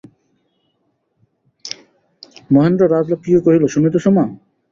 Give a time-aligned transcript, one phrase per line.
[2.49, 4.23] মহেন্দ্র রাজলক্ষ্মীকে কহিল, শুনিতেছ মা?